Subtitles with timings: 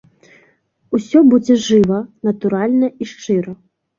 [0.97, 1.99] Усё будзе жыва,
[2.29, 3.53] натуральна і шчыра!